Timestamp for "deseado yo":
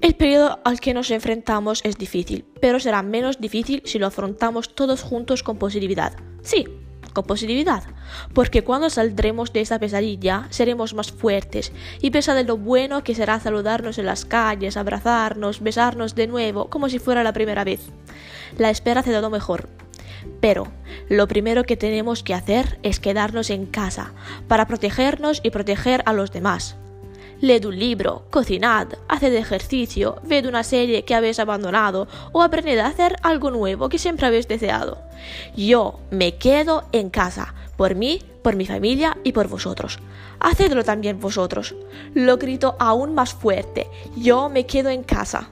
34.46-36.00